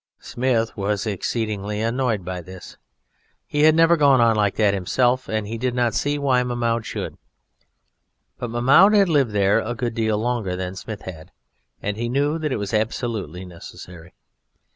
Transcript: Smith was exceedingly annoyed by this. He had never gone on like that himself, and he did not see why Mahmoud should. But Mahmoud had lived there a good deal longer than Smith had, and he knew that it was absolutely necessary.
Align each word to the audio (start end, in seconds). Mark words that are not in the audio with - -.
Smith 0.17 0.75
was 0.75 1.05
exceedingly 1.05 1.79
annoyed 1.79 2.25
by 2.25 2.41
this. 2.41 2.75
He 3.45 3.61
had 3.65 3.75
never 3.75 3.95
gone 3.95 4.19
on 4.19 4.35
like 4.35 4.55
that 4.55 4.73
himself, 4.73 5.29
and 5.29 5.45
he 5.45 5.59
did 5.59 5.75
not 5.75 5.93
see 5.93 6.17
why 6.17 6.41
Mahmoud 6.41 6.87
should. 6.87 7.19
But 8.39 8.49
Mahmoud 8.49 8.93
had 8.95 9.09
lived 9.09 9.29
there 9.33 9.59
a 9.59 9.75
good 9.75 9.93
deal 9.93 10.17
longer 10.17 10.55
than 10.55 10.75
Smith 10.75 11.03
had, 11.03 11.31
and 11.83 11.97
he 11.97 12.09
knew 12.09 12.39
that 12.39 12.51
it 12.51 12.57
was 12.57 12.73
absolutely 12.73 13.45
necessary. 13.45 14.15